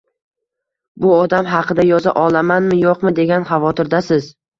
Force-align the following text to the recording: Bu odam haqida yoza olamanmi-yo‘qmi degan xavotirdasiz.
Bu 1.03 1.09
odam 1.17 1.49
haqida 1.51 1.85
yoza 1.89 2.13
olamanmi-yo‘qmi 2.21 3.13
degan 3.21 3.45
xavotirdasiz. 3.51 4.31